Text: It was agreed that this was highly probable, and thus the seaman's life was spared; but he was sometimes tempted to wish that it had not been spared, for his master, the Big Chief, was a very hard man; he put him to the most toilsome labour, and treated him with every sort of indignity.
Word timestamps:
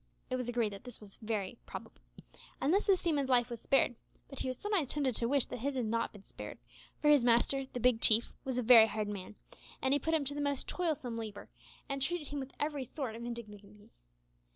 It 0.31 0.35
was 0.35 0.49
agreed 0.49 0.73
that 0.73 0.83
this 0.83 0.99
was 0.99 1.19
highly 1.29 1.59
probable, 1.67 2.01
and 2.59 2.73
thus 2.73 2.87
the 2.87 2.97
seaman's 2.97 3.29
life 3.29 3.51
was 3.51 3.61
spared; 3.61 3.95
but 4.29 4.39
he 4.39 4.47
was 4.47 4.57
sometimes 4.57 4.87
tempted 4.87 5.13
to 5.17 5.27
wish 5.27 5.45
that 5.45 5.57
it 5.63 5.75
had 5.75 5.85
not 5.85 6.11
been 6.11 6.23
spared, 6.23 6.57
for 6.99 7.09
his 7.11 7.23
master, 7.23 7.67
the 7.71 7.79
Big 7.79 8.01
Chief, 8.01 8.33
was 8.43 8.57
a 8.57 8.63
very 8.63 8.87
hard 8.87 9.07
man; 9.09 9.35
he 9.87 9.99
put 9.99 10.15
him 10.15 10.25
to 10.25 10.33
the 10.33 10.41
most 10.41 10.67
toilsome 10.67 11.19
labour, 11.19 11.49
and 11.87 12.01
treated 12.01 12.29
him 12.29 12.39
with 12.39 12.51
every 12.59 12.83
sort 12.83 13.15
of 13.15 13.23
indignity. 13.25 13.75